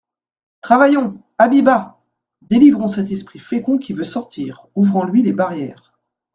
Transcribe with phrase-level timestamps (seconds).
[0.61, 1.21] Travaillons!
[1.37, 2.01] Habit bas!
[2.41, 5.93] Délivrons cet esprit fécond qui veut sortir, ouvrons-lui les barrières.